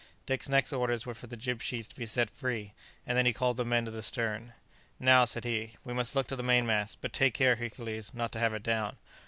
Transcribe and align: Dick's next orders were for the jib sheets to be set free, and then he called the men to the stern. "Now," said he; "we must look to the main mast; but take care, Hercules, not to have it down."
Dick's 0.25 0.49
next 0.49 0.73
orders 0.73 1.05
were 1.05 1.13
for 1.13 1.27
the 1.27 1.37
jib 1.37 1.61
sheets 1.61 1.87
to 1.87 1.95
be 1.95 2.07
set 2.07 2.31
free, 2.31 2.73
and 3.05 3.15
then 3.15 3.27
he 3.27 3.31
called 3.33 3.55
the 3.57 3.63
men 3.63 3.85
to 3.85 3.91
the 3.91 4.01
stern. 4.01 4.53
"Now," 4.99 5.25
said 5.25 5.43
he; 5.45 5.75
"we 5.83 5.93
must 5.93 6.15
look 6.15 6.25
to 6.29 6.35
the 6.35 6.41
main 6.41 6.65
mast; 6.65 6.97
but 7.01 7.13
take 7.13 7.35
care, 7.35 7.57
Hercules, 7.57 8.11
not 8.11 8.31
to 8.31 8.39
have 8.39 8.55
it 8.55 8.63
down." 8.63 8.97